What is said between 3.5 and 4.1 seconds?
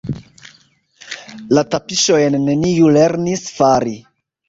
fari.